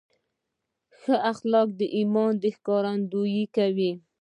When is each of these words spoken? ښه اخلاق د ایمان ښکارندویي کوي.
ښه 0.99 1.15
اخلاق 1.31 1.69
د 1.79 1.81
ایمان 1.97 2.33
ښکارندویي 2.55 3.45
کوي. 3.55 3.91